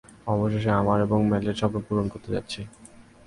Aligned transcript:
অবশেষে, 0.27 0.71
আমার 0.71 0.97
এবং 1.01 1.19
মেলের 1.31 1.55
স্বপ্ন 1.55 1.77
পূরণ 1.87 2.05
করতে 2.07 2.29
যাচ্ছি। 2.31 2.61